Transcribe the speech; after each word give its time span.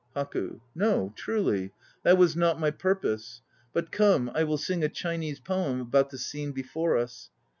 HAKU. 0.15 0.61
No, 0.73 1.13
truly; 1.15 1.73
that 2.01 2.17
was 2.17 2.35
not 2.35 2.59
my 2.59 2.71
purpose. 2.71 3.43
But 3.71 3.91
come, 3.91 4.31
I 4.33 4.43
will 4.43 4.57
sing 4.57 4.83
a 4.83 4.89
Chinese 4.89 5.39
poem 5.39 5.79
about 5.79 6.09
the 6.09 6.17
scene 6.17 6.53
before 6.53 6.97
us. 6.97 7.29